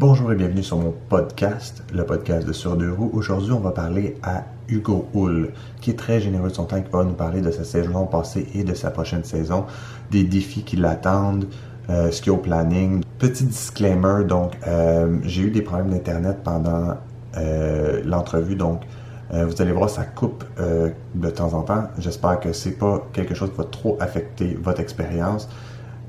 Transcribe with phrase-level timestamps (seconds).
[0.00, 3.10] Bonjour et bienvenue sur mon podcast, le podcast de Sur deux roues.
[3.12, 5.50] Aujourd'hui, on va parler à Hugo Hull,
[5.82, 8.48] qui est très généreux de son temps, qui va nous parler de sa saison passée
[8.54, 9.66] et de sa prochaine saison,
[10.10, 11.48] des défis qui l'attendent,
[11.90, 13.04] euh, ce qu'il y a au planning.
[13.18, 16.94] Petit disclaimer, donc, euh, j'ai eu des problèmes d'Internet pendant
[17.36, 18.80] euh, l'entrevue, donc
[19.30, 21.84] vous allez voir, ça coupe de temps en temps.
[21.98, 25.48] J'espère que c'est pas quelque chose qui va trop affecter votre expérience.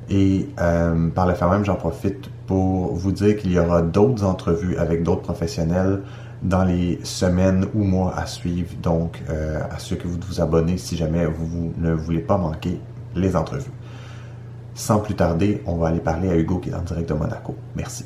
[0.09, 4.75] Et par le fait même, j'en profite pour vous dire qu'il y aura d'autres entrevues
[4.75, 6.02] avec d'autres professionnels
[6.41, 8.75] dans les semaines ou mois à suivre.
[8.84, 12.77] Donc, euh, à ceux que vous vous abonnez si jamais vous, ne voulez pas manquer
[13.16, 13.72] les entrevues.
[14.75, 17.55] Sans plus tarder, on va aller parler à Hugo qui est en direct de Monaco.
[17.73, 18.03] Merci.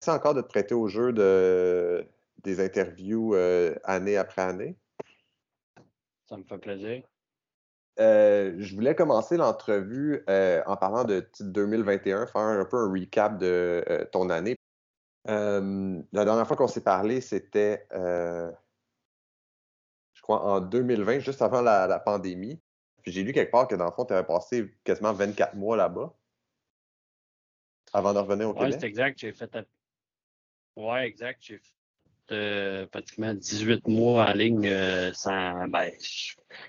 [0.00, 2.06] Merci encore de te prêter au jeu de,
[2.42, 4.76] des interviews euh, année après année?
[6.26, 7.02] Ça me fait plaisir.
[7.98, 13.38] Euh, je voulais commencer l'entrevue euh, en parlant de 2021, faire un peu un recap
[13.38, 14.56] de ton année.
[15.26, 18.52] la dernière fois qu'on s'est parlé, c'était, je
[20.22, 22.60] crois, en 2020, juste avant la, pandémie.
[23.02, 25.76] Puis j'ai lu quelque part que dans le fond, tu avais passé quasiment 24 mois
[25.76, 26.14] là-bas
[27.92, 28.72] avant de revenir au Québec.
[28.74, 29.18] Oui, c'est exact.
[29.18, 29.50] J'ai fait.
[30.76, 31.40] Oui, exact.
[31.40, 31.60] J'ai
[32.90, 35.90] pratiquement 18 mois en ligne euh, sans ben,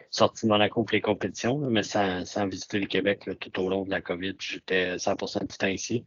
[0.10, 3.90] sorti de Monaco pour les compétitions, mais sans, visiter le Québec tout au long de
[3.90, 4.36] la COVID.
[4.40, 6.06] J'étais 100% du temps ici.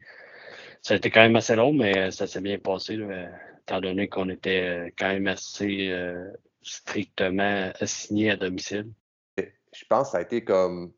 [0.81, 2.99] Ça a été quand même assez long, mais ça s'est bien passé,
[3.61, 6.31] étant donné qu'on était euh, quand même assez euh,
[6.63, 8.91] strictement assigné à domicile.
[9.39, 10.93] Je pense que ça a été comme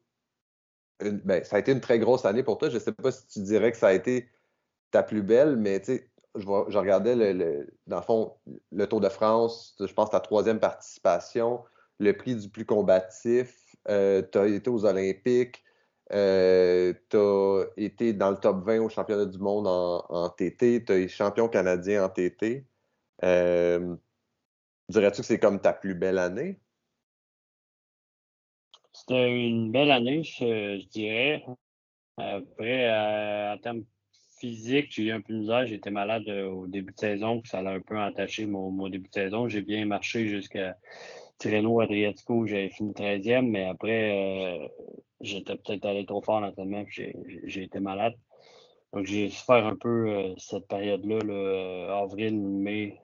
[1.00, 2.68] ben, ça a été une très grosse année pour toi.
[2.68, 4.28] Je ne sais pas si tu dirais que ça a été
[4.90, 8.34] ta plus belle, mais tu sais, je, regardais, le, dans le fond,
[8.72, 11.62] le Tour de France, je pense ta troisième participation,
[11.98, 15.62] le prix du plus combatif, euh, tu as été aux Olympiques,
[16.12, 20.92] euh, tu as été dans le top 20 au championnat du monde en, TT, tu
[20.92, 22.66] été champion canadien en TT.
[23.22, 23.96] Euh,
[24.88, 26.58] dirais-tu que c'est comme ta plus belle année?
[28.92, 31.44] C'était une belle année, je, dirais.
[32.16, 32.90] Après,
[33.52, 33.84] en termes
[34.44, 35.66] physique, j'ai eu un peu de misère.
[35.66, 39.14] J'étais malade euh, au début de saison, ça a un peu entaché mon, début de
[39.14, 39.48] saison.
[39.48, 40.76] J'ai bien marché jusqu'à
[41.38, 44.68] Tirreno Adriatico, j'avais fini 13e, mais après, euh,
[45.22, 48.14] j'étais peut-être allé trop fort en l'entraînement, j'ai été malade.
[48.92, 52.98] Donc, j'ai souffert un peu euh, cette période-là, avril, mai.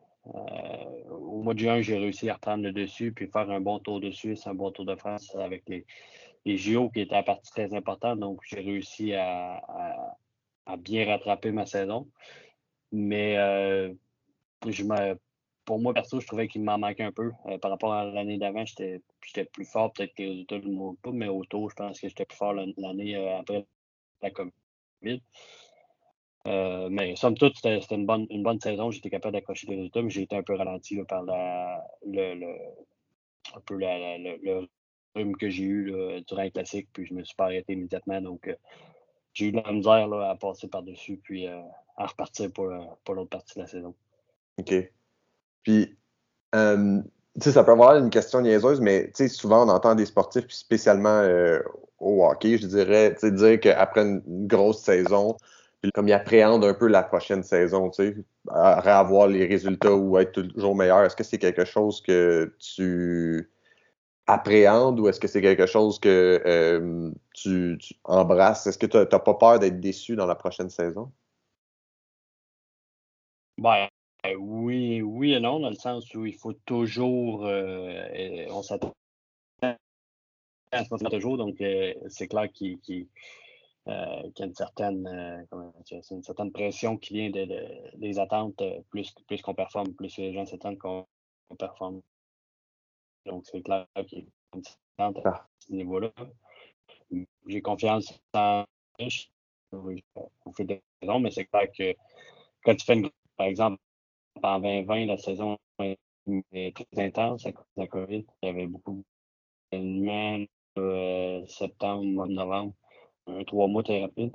[1.10, 3.98] au mois de juin, j'ai réussi à reprendre le dessus, puis faire un bon tour
[4.00, 5.86] de Suisse, un bon tour de France avec les,
[6.44, 8.18] les JO qui étaient à partie très importante.
[8.18, 9.62] Donc, j'ai réussi à
[10.76, 12.08] bien rattraper ma saison.
[12.92, 13.92] Mais euh,
[14.66, 14.84] je
[15.64, 17.30] pour moi, perso, je trouvais qu'il m'en manquait un peu.
[17.46, 19.00] Euh, par rapport à l'année d'avant, j'étais
[19.52, 19.92] plus fort.
[19.92, 22.54] Peut-être que les résultats ne me pas, mais autour, je pense que j'étais plus fort
[22.54, 23.66] l'année euh, après
[24.22, 25.22] la COVID.
[26.90, 28.90] mais somme toute, c'était une bonne, une bonne saison.
[28.90, 32.56] J'étais capable d'accrocher des résultats, mais j'ai été un peu ralenti par la, le, le,
[33.54, 34.68] un peu le,
[35.14, 35.92] rythme que j'ai eu
[36.26, 38.20] durant le classique, puis je me suis pas arrêté immédiatement.
[38.20, 38.48] Donc,
[39.32, 41.60] j'ai eu de la misère à passer par-dessus, puis euh,
[41.96, 43.94] à repartir pour, euh, pour l'autre partie de la saison.
[44.58, 44.74] OK.
[45.62, 45.96] Puis,
[46.54, 47.00] euh,
[47.34, 50.06] tu sais, ça peut avoir une question niaiseuse, mais tu sais, souvent on entend des
[50.06, 51.22] sportifs, puis spécialement
[51.98, 55.36] au hockey, je dirais, tu sais, dire qu'après une, grosse saison,
[55.94, 58.16] comme ils appréhendent un peu la prochaine saison, tu sais,
[58.48, 63.48] avoir les résultats ou être toujours meilleur, est-ce que c'est quelque chose que tu
[64.30, 68.66] appréhendes ou est-ce que c'est quelque chose que euh, tu, embrasses?
[68.66, 71.12] Est-ce que tu n'as pas peur d'être déçu dans la prochaine saison?
[73.58, 73.88] Ben,
[74.38, 77.44] oui, oui et non, dans le sens où il faut toujours.
[77.46, 78.92] Euh, on s'attend
[81.10, 83.08] toujours, donc euh, c'est clair qu'il y
[83.86, 85.46] a une certaine,
[86.10, 87.30] une certaine pression qui vient
[87.94, 88.62] des attentes.
[88.90, 91.06] Plus, plus qu'on performe, plus les gens s'attendent qu'on
[91.58, 92.00] performe
[93.26, 96.10] donc, c'est clair qu'il est content à ce niveau-là.
[97.46, 98.64] J'ai confiance en
[99.72, 101.94] on fait des raisons, mais c'est clair que
[102.64, 103.78] quand tu fais une, par exemple,
[104.42, 105.58] en 2020, la saison
[106.52, 108.26] est très intense à cause de la COVID.
[108.42, 109.02] Il y avait beaucoup
[109.72, 110.44] d'événements,
[110.78, 112.74] euh, septembre, mois de novembre.
[113.26, 114.32] Un trois mois très rapide.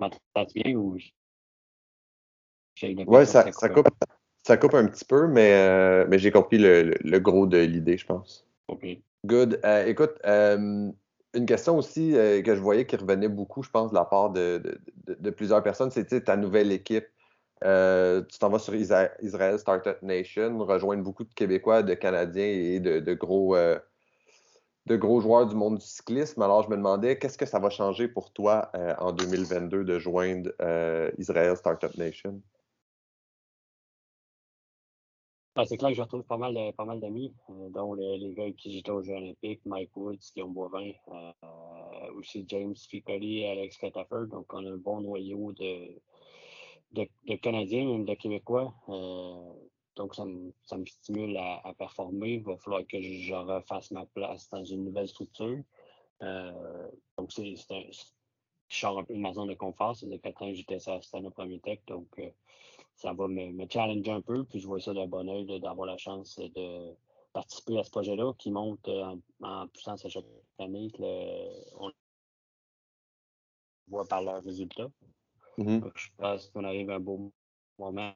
[0.00, 0.18] M'entends
[0.54, 0.96] bien ou
[2.82, 3.88] Oui, ça, ça, coupe,
[4.42, 7.98] ça coupe un petit peu, mais, euh, mais j'ai compris le, le, gros de l'idée,
[7.98, 8.46] je pense.
[8.68, 8.86] OK.
[9.26, 9.60] Good.
[9.64, 10.90] Euh, écoute, euh,
[11.34, 14.62] une question aussi que je voyais qui revenait beaucoup, je pense, de la part de,
[15.06, 17.06] de, de plusieurs personnes, c'est ta nouvelle équipe.
[17.60, 23.14] tu t'en vas sur Israel Startup Nation, rejoindre beaucoup de Québécois, de Canadiens et de,
[23.14, 23.54] gros,
[24.88, 26.42] de gros joueurs du monde du cyclisme.
[26.42, 29.98] Alors, je me demandais, qu'est-ce que ça va changer pour toi euh, en 2022 de
[29.98, 32.40] joindre euh, Israel Startup Nation?
[35.58, 38.48] Ben, c'est clair que je retrouve pas mal, pas mal d'amis, euh, dont les, gars
[38.52, 40.92] qui j'étais aux Jeux olympiques, Mike Woods, Guillaume Boivin,
[42.14, 44.28] aussi James Ficoli, Alex Cataford.
[44.28, 46.00] Donc, on a un bon noyau de,
[46.92, 48.72] de, Canadiens, même de Québécois.
[49.96, 52.34] Donc, ça me, ça me stimule à, performer.
[52.34, 55.58] Il va falloir que je, refasse ma place dans une nouvelle structure.
[56.22, 57.82] Euh, donc, c'est un.
[58.68, 59.96] Je sors un peu de ma zone de confort.
[59.96, 60.78] C'est de 4 ans que j'étais
[61.34, 61.80] Premier Tech.
[61.90, 62.30] Euh,
[62.98, 64.44] ça va me, me, challenger un peu.
[64.44, 66.94] Puis, je vois ça d'un bon oeil d'avoir la chance de
[67.32, 68.88] participer à ce projet-là qui monte
[69.40, 70.24] en, puissance à chaque
[70.58, 70.90] année.
[71.78, 71.90] on
[73.88, 74.90] voit par leurs résultats.
[75.56, 75.90] Mm-hmm.
[75.96, 77.32] je pense qu'on arrive à un beau
[77.78, 78.14] moment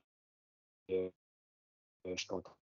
[2.05, 2.57] je suis content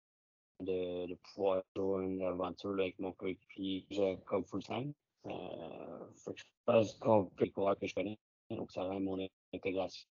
[0.59, 4.93] de, pouvoir jouer une aventure avec mon coéquipier Jacob Fulsheim.
[5.25, 6.05] Euh,
[6.35, 8.17] je pense qu'on peut le que je connais,
[8.49, 10.07] donc ça rend mon intégration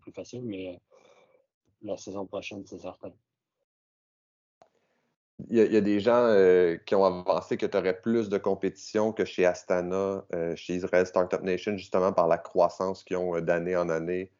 [0.00, 0.78] plus facile, mais euh,
[1.84, 3.12] la saison prochaine, c'est certain.
[5.50, 9.12] Il y, a, des gens euh, qui ont avancé que tu aurais plus de compétition
[9.12, 13.76] que chez Astana, euh, chez Israel Startup Nation, justement par la croissance qu'ils ont d'année
[13.76, 14.30] en année.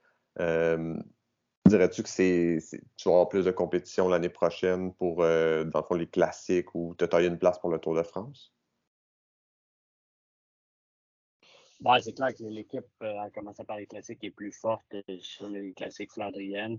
[1.66, 2.58] Dirais-tu que c'est,
[2.96, 6.74] tu vas avoir plus de compétition l'année prochaine pour, euh, dans le fond, les classiques
[6.74, 8.52] ou te tailler une place pour le Tour de France?
[11.80, 15.18] Bon, c'est clair que l'équipe, euh, a commencé par les classiques, est plus forte euh,
[15.20, 16.78] sur les classiques flandriennes.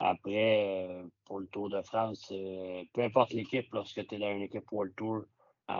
[0.00, 2.32] Après, pour le Tour de France,
[2.92, 5.24] peu importe l'équipe, lorsque tu es dans une équipe World Tour,
[5.68, 5.74] il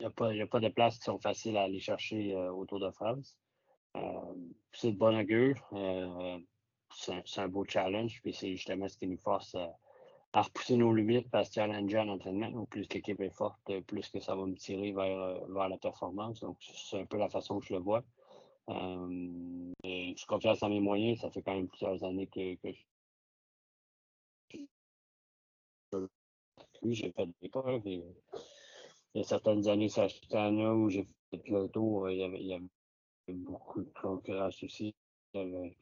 [0.00, 2.90] n'y a, a, pas de places qui sont faciles à aller chercher au Tour de
[2.90, 3.36] France.
[4.72, 5.62] c'est de bon augure
[6.94, 8.20] c'est un, beau challenge.
[8.22, 12.08] Puis c'est justement ce qui nous force à, repousser nos limites, à se challenger en
[12.08, 12.64] entraînement.
[12.66, 16.40] Plus l'équipe est forte, plus que ça va me tirer vers, euh, vers la performance.
[16.40, 18.02] Donc, c'est un peu la façon que je le vois.
[18.68, 21.20] Euh, je suis confiant dans mes moyens.
[21.20, 22.68] Ça fait quand même plusieurs années que, que
[26.90, 27.82] j'ai fait des preuves.
[27.86, 28.04] il
[29.14, 32.54] y a certaines années, ça où j'ai fait le tour, il y, avait, il y
[32.54, 32.64] avait
[33.28, 34.94] beaucoup de concurrence aussi.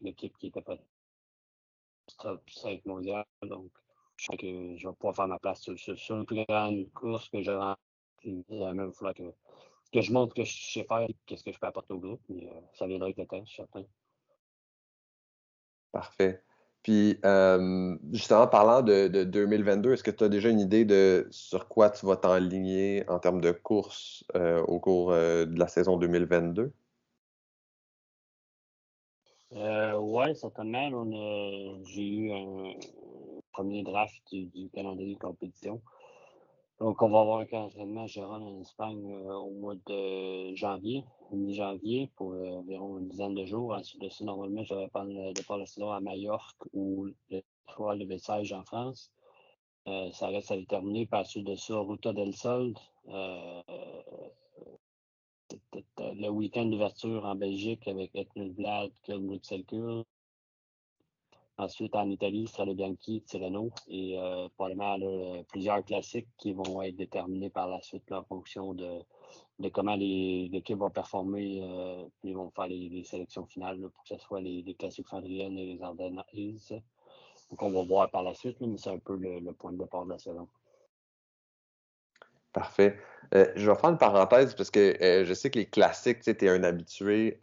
[0.01, 0.77] L'équipe qui n'était pas
[2.19, 3.25] top 5 mondial.
[3.43, 3.71] Donc,
[4.17, 7.29] je sais que je vais pouvoir faire ma place sur, sur, une plus grande course
[7.29, 7.81] que je rentre.
[8.25, 9.33] Il va même falloir que,
[9.91, 12.21] que je montre que je sais faire qu'est-ce que je peux apporter au groupe.
[12.29, 13.85] Mais euh, ça viendra avec le temps, je suis certain.
[15.93, 16.43] Parfait.
[16.83, 21.27] Puis, euh, justement, parlant de, de 2022, est-ce que tu as déjà une idée de
[21.31, 25.97] sur quoi tu vas t'enligner en termes de course euh, au cours de la saison
[25.97, 26.73] 2022?
[29.53, 30.91] Euh, oui, certainement.
[31.85, 32.75] j'ai eu un
[33.53, 35.81] premier draft du, calendrier de compétition.
[36.79, 41.05] Donc, on va avoir un entraînement à Gérone en Espagne euh, au mois de janvier,
[41.33, 43.73] mi-janvier, pour euh, environ une dizaine de jours.
[43.73, 47.07] Ensuite de ça, normalement, je vais prendre le départ de la saison à Majorque ou
[47.31, 47.43] le
[47.75, 49.11] Tour de Bessage en France.
[49.87, 51.07] ça reste à déterminer.
[51.07, 52.75] Par suite de ça, Ruta del Sol,
[55.99, 59.65] le week-end d'ouverture en Belgique avec Etnelblad, Bruxelles
[61.59, 66.97] Ensuite, en Italie, sera le Bianchi, Tirreno et euh, probablement plusieurs classiques qui vont être
[66.97, 69.01] déterminés par la suite en fonction de,
[69.59, 71.61] de comment l'équipe va performer.
[71.63, 75.57] Euh, puis ils vont faire les, sélections finales pour que ce soit les, classiques flandriennes
[75.57, 76.23] et les Ardennes.
[77.51, 80.05] Donc, on va voir par la suite, mais c'est un peu le point de départ
[80.05, 80.49] de la saison.
[82.53, 82.99] Parfait.
[83.35, 86.49] Euh, je vais faire une parenthèse parce que je sais que les classiques, tu es
[86.51, 87.39] un habitué.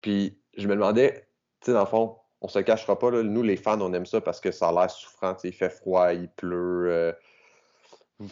[0.00, 1.28] Puis je me demandais,
[1.60, 4.20] tu sais, dans le fond, on se cachera pas, nous les fans, on aime ça
[4.20, 7.14] parce que ça a l'air souffrant, il fait froid, il pleut,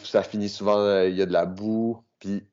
[0.03, 1.99] ça finit souvent, il y a de la boue.
[2.19, 2.47] Puis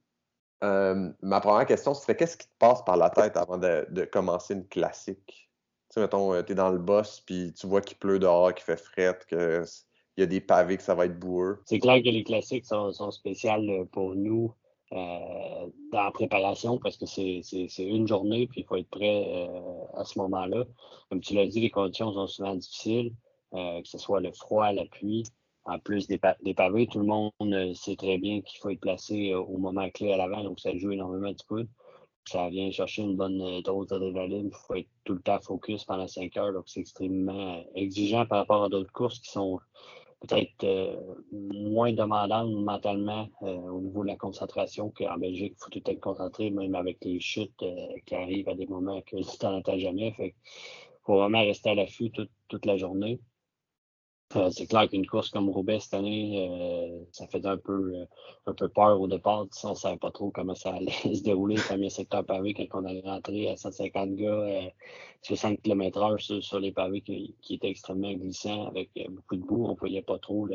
[0.62, 4.66] ma première question, c'est qu'est-ce qui te passe par la tête avant de, commencer une
[4.66, 5.50] classique?
[5.90, 8.64] Tu sais, mettons, tu es dans le boss, puis tu vois qu'il pleut dehors, qu'il
[8.64, 9.62] fait fret, que
[10.16, 11.60] il y a des pavés que ça va être boueux.
[11.66, 14.59] C'est clair que les classiques sont, sont spéciales pour nous euh,
[14.90, 17.42] dans la préparation parce que c'est
[17.78, 20.64] une journée puis il faut être prêt euh, à ce moment-là.
[21.08, 23.12] Comme tu l'as dit, les conditions sont souvent difficiles,
[23.54, 25.24] euh, que ce soit le froid, la pluie.
[25.64, 27.32] En plus des, pavés, tout le monde
[27.74, 30.90] sait très bien qu'il faut être placé au moment clé à l'avant, donc ça joue
[30.90, 31.68] énormément du coup.
[32.26, 34.48] Ça vient chercher une bonne dose d'adrénaline.
[34.48, 38.38] Il faut être tout le temps focus pendant 5 heures, donc c'est extrêmement exigeant par
[38.38, 39.60] rapport à d'autres courses qui sont
[40.20, 40.96] peut-être euh,
[41.32, 45.54] moins demandant mentalement euh, au niveau de la concentration qu'en Belgique.
[45.56, 49.00] Il faut tout être concentré, même avec les chutes euh, qui arrivent à des moments
[49.02, 50.12] que tu n'en entends jamais.
[50.12, 50.34] Fait
[51.04, 53.20] faut vraiment rester à l'affût toute la journée.
[54.36, 58.04] Euh, c'est clair qu'une course comme Roubaix cette année, euh, ça faisait un peu, euh,
[58.46, 59.46] un peu peur au départ.
[59.64, 62.80] On ne savait pas trop comment ça allait se dérouler, le premier secteur pavé, quand
[62.80, 64.70] on allait rentrer à 150 gars,
[65.22, 69.64] 60 km/h sur, sur, les pavés qui, qui, étaient extrêmement glissants avec beaucoup de boue.
[69.66, 70.46] On ne voyait pas trop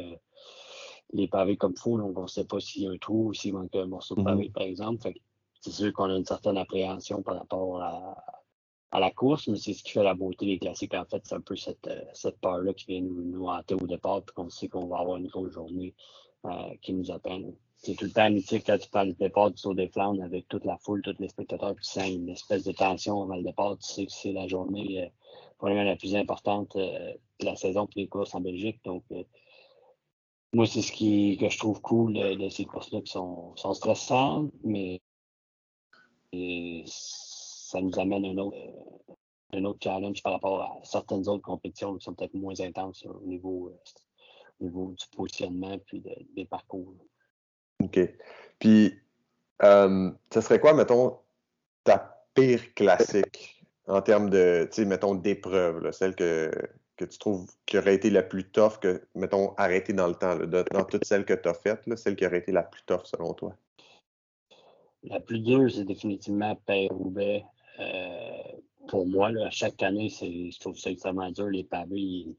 [1.12, 3.30] les pavés comme il faut, donc on ne sait pas s'il y a un trou
[3.30, 4.24] ou s'il manque un morceau de mm-hmm.
[4.24, 5.12] pavé, par exemple.
[5.60, 8.16] C'est sûr qu'on a une certaine appréhension par rapport à,
[8.96, 10.94] à la course, mais c'est ce qui fait la beauté des classiques.
[10.94, 13.86] En fait, c'est un peu cette, euh, cette peur-là qui vient nous, nous hanter au
[13.86, 15.94] départ, puis qu'on sait qu'on va avoir une grosse journée
[16.46, 16.50] euh,
[16.82, 17.54] qui nous appelle.
[17.76, 20.48] C'est tout le temps mythique quand tu parles du départ du Tour des Flandres avec
[20.48, 23.78] toute la foule, tous les spectateurs qui sentent une espèce de tension avant le départ.
[23.80, 25.10] Tu sais que c'est la journée euh,
[25.58, 28.80] probablement la plus importante de la saison pour les courses en Belgique.
[28.86, 29.04] Donc,
[30.54, 35.02] moi, c'est ce qui, que je trouve cool de, ces courses-là qui sont, stressantes, mais
[37.76, 38.58] ça nous amène un autre,
[39.52, 43.26] un autre challenge par rapport à certaines autres compétitions qui sont peut-être moins intenses au
[43.26, 46.02] niveau, euh, niveau du positionnement puis
[46.36, 46.94] des parcours.
[47.84, 48.00] OK.
[48.60, 48.94] Puis,
[49.64, 51.18] euh, ce serait quoi, mettons,
[51.84, 56.50] ta pire classique en termes de, tu sais, mettons, d'épreuve, celle que,
[56.96, 60.38] que tu trouves qui aurait été la plus tough que, mettons, arrêtée dans le temps,
[60.38, 63.34] dans toutes celles que tu as faites, celle qui aurait été la plus tough selon
[63.34, 63.54] toi?
[65.04, 67.44] La plus dure, c'est définitivement Père-Roubaix.
[68.86, 71.48] Euh, pour moi, là, chaque année, je trouve ça extrêmement dur.
[71.48, 72.36] Les pavés,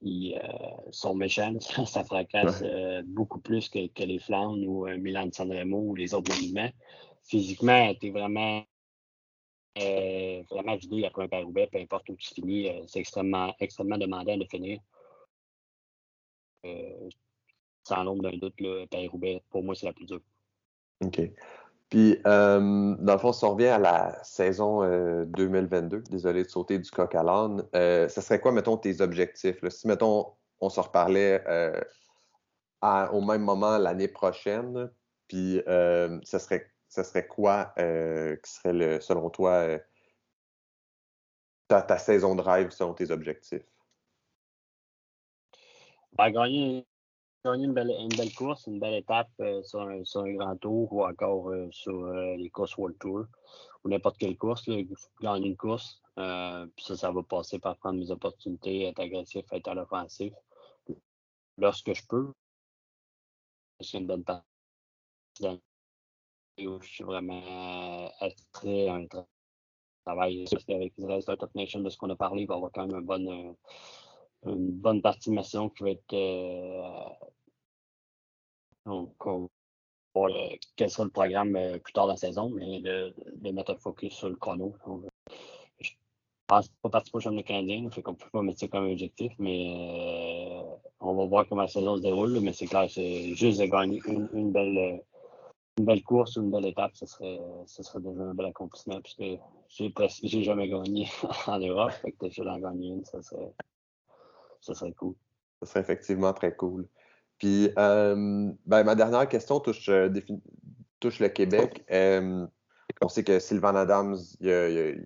[0.00, 1.58] ils, euh, sont méchants.
[1.86, 6.34] Ça fracasse euh, beaucoup plus que, les Flandres ou Milan de Sanremo ou les autres
[6.34, 6.70] monuments.
[7.24, 8.64] Physiquement, tu es vraiment,
[9.76, 12.68] vraiment vidé après un Paris-Roubaix, peu importe où tu finis.
[12.88, 14.80] c'est extrêmement, extrêmement demandant de finir.
[17.84, 18.54] sans l'ombre d'un doute,
[18.90, 20.20] Paris-Roubaix, pour moi, c'est la plus dure.
[21.00, 21.20] OK.
[21.92, 24.80] Puis, euh, dans le fond, si on revient à la saison
[25.26, 29.02] 2022, euh, désolé de sauter du coq à l'âne, euh, ça serait quoi, mettons, tes
[29.02, 29.62] objectifs?
[29.68, 31.44] Si, mettons, on se reparlait
[32.80, 34.90] au même moment l'année prochaine,
[35.28, 39.78] puis ça, serait, ça serait quoi qui serait, le, selon toi,
[41.68, 43.68] ta, ta, saison de rêve selon tes objectifs?
[46.14, 46.86] Ben, gagner
[47.44, 51.68] gagner une belle, course, une belle étape euh, sur, un, grand tour ou encore euh,
[51.72, 53.24] sur euh, les courses World Tour
[53.84, 54.76] ou n'importe quelle course, là,
[55.20, 56.00] gagner une course.
[56.14, 60.32] puis ça, ça va passer par prendre mes opportunités, être agressif, être à l'offensif.
[61.58, 62.32] Lorsque je peux,
[63.80, 64.46] c'est une bonne partie.
[66.58, 68.08] Je suis vraiment
[68.52, 69.06] très un
[70.04, 72.98] travail avec Israel Startup Nation de ce qu'on a parlé, il va avoir quand même
[72.98, 73.56] un bon
[74.46, 77.08] une bonne partie de ma saison qui va être euh,
[78.86, 79.48] donc, on
[80.14, 80.30] voir
[80.76, 83.14] quel sera le programme euh, plus tard dans la saison, mais de,
[83.52, 84.74] mettre un focus sur le chrono.
[84.86, 85.04] Donc,
[85.80, 85.90] je
[86.46, 89.72] pense pas participer au championnat canadien, fait qu'on peut pas mettre ça comme objectif, mais
[89.74, 90.62] euh,
[91.00, 92.40] on va voir comment la saison se déroule.
[92.40, 95.02] Mais c'est clair, c'est juste de gagner une, belle
[95.78, 99.00] une belle course ou une belle étape, ce serait, ce serait déjà un bel accomplissement
[99.00, 99.94] puisque j'ai
[100.24, 101.08] j'ai jamais gagné
[101.46, 101.92] en Europe.
[101.92, 103.54] Fait que déjà gagner une, ça serait,
[104.62, 105.14] ça serait cool.
[105.60, 106.88] Ça serait effectivement très cool.
[107.38, 110.08] Puis, euh, ben, ma dernière question touche, euh,
[111.00, 111.84] touche le Québec.
[111.90, 112.46] Euh,
[113.00, 115.04] on sait que Sylvain Adams, il,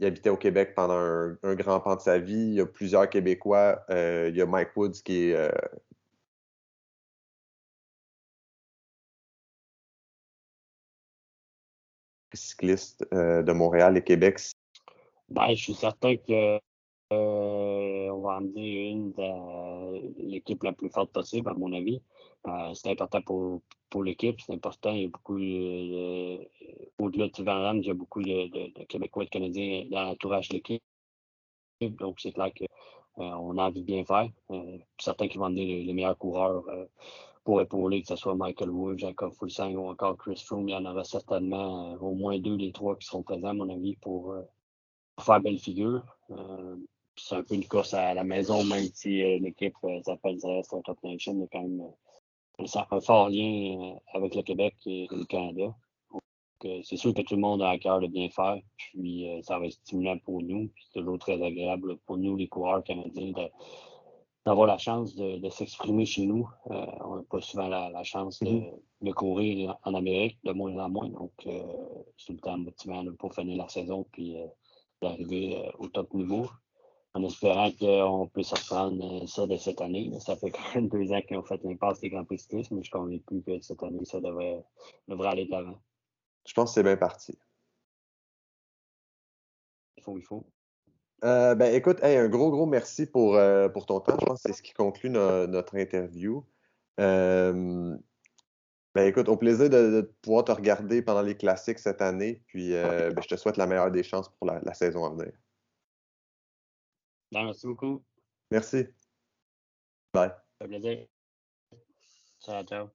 [0.00, 0.94] habitait au Québec pendant
[1.42, 2.34] un, grand pan de sa vie.
[2.34, 3.84] Il y a plusieurs Québécois.
[3.90, 5.50] il y a Mike Woods qui est
[12.34, 14.40] cycliste de Montréal et Québec.
[15.28, 16.60] Ben, je suis certain que
[17.12, 17.81] euh,
[18.22, 22.02] va emmener une de l'équipe la plus forte possible, à mon avis.
[22.46, 24.92] Euh, c'est important pour, pour l'équipe, c'est important.
[24.92, 26.38] Il y a beaucoup, euh,
[26.98, 30.54] au-delà de Sylvain il y a beaucoup de, Québécois et de Canadiens dans l'entourage de
[30.54, 30.82] l'équipe.
[31.80, 34.28] Donc, c'est clair qu'on a envie de bien faire.
[34.98, 36.64] certains qui vont emmener les, meilleurs coureurs
[37.44, 40.68] pour épauler, que ce soit Michael Wood, Jacob Fulsang ou encore Chris Froome.
[40.68, 43.68] Il y en aura certainement au moins deux des trois qui seront présents, à mon
[43.68, 44.34] avis, pour
[45.20, 46.04] faire belle figure
[47.16, 50.98] c'est un peu une course à la maison, même si euh, l'équipe euh, s'appelle Startup
[51.02, 51.80] Nation, il y a quand même
[52.60, 55.74] euh, un fort lien avec le Québec et le Canada.
[56.84, 59.66] c'est sûr que tout le monde a à cœur de bien faire, puis ça va
[59.66, 63.32] être stimulant pour nous, c'est toujours très agréable pour nous, les coureurs canadiens,
[64.46, 66.48] d'avoir la chance de, s'exprimer chez nous.
[66.66, 68.72] on n'a pas souvent la, chance mm-hmm.
[69.00, 71.32] de, courir en Amérique, de moins en moins, donc
[72.16, 74.36] c'est tout le temps motivant pour finir la saison, puis
[75.00, 76.46] d'arriver au top niveau
[77.14, 80.10] en espérant qu'on puisse reprendre euh, ça de cette année.
[80.20, 82.82] Ça fait quand même deux ans qu'ils ont fait l'impasse des Grands Prix mais je
[82.82, 84.64] suis convaincu que cette année, ça devrait,
[85.08, 85.80] devrait aller de l'avant.
[86.46, 87.38] Je pense que c'est bien parti.
[89.96, 90.44] Il faut, il faut.
[91.24, 94.16] Euh, ben, écoute, un gros, gros merci pour, euh, pour ton temps.
[94.18, 96.44] Je pense que c'est ce qui conclut notre interview.
[96.98, 97.96] Euh,
[98.94, 102.42] ben, écoute, au plaisir de, pouvoir te regarder pendant les classiques cette année.
[102.48, 105.32] Puis ben, je te souhaite la meilleure des chances pour la, saison à venir.
[107.32, 108.02] Ben, merci beaucoup.
[108.50, 108.86] Merci.
[110.12, 110.30] Bye.
[110.60, 111.06] Un plaisir.
[112.44, 112.86] Ciao, ciao.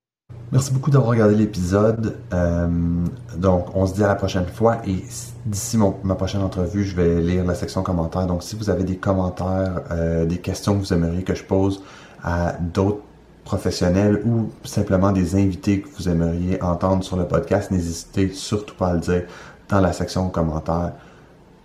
[0.52, 2.18] Merci beaucoup d'avoir regardé l'épisode.
[2.34, 4.82] Euh, donc, on se dit à la prochaine fois.
[4.86, 5.04] Et
[5.46, 8.28] d'ici ma prochaine entrevue, je vais lire la section commentaires.
[8.28, 11.84] Donc, si vous avez des commentaires, euh, des questions que vous aimeriez que je pose
[12.24, 13.02] à d'autres
[13.44, 18.90] professionnels ou simplement des invités que vous aimeriez entendre sur le podcast, n'hésitez surtout pas
[18.90, 19.24] à le dire
[19.70, 20.94] dans la section commentaires.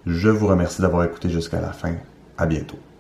[0.07, 1.97] Je vous remercie d'avoir écouté jusqu'à la fin.
[2.37, 2.92] À bientôt.